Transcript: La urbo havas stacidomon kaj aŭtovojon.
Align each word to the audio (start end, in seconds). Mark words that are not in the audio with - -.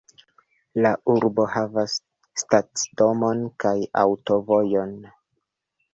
La 0.85 0.91
urbo 1.15 1.45
havas 1.57 1.99
stacidomon 2.43 3.45
kaj 3.65 3.77
aŭtovojon. 4.05 5.01